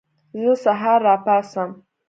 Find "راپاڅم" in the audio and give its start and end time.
1.09-1.69